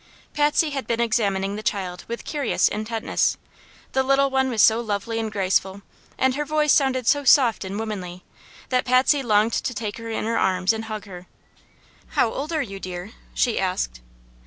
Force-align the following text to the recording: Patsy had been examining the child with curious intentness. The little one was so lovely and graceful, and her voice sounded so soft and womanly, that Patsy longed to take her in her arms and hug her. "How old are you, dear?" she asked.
Patsy 0.33 0.71
had 0.71 0.87
been 0.87 0.99
examining 0.99 1.55
the 1.57 1.61
child 1.61 2.05
with 2.07 2.25
curious 2.25 2.67
intentness. 2.67 3.37
The 3.91 4.01
little 4.01 4.31
one 4.31 4.49
was 4.49 4.63
so 4.63 4.81
lovely 4.81 5.19
and 5.19 5.31
graceful, 5.31 5.83
and 6.17 6.33
her 6.33 6.43
voice 6.43 6.73
sounded 6.73 7.05
so 7.05 7.23
soft 7.23 7.63
and 7.63 7.77
womanly, 7.77 8.23
that 8.69 8.83
Patsy 8.85 9.21
longed 9.21 9.53
to 9.53 9.75
take 9.75 9.97
her 9.99 10.09
in 10.09 10.25
her 10.25 10.39
arms 10.39 10.73
and 10.73 10.85
hug 10.85 11.05
her. 11.05 11.27
"How 12.17 12.33
old 12.33 12.51
are 12.51 12.63
you, 12.63 12.79
dear?" 12.79 13.11
she 13.35 13.59
asked. 13.59 14.01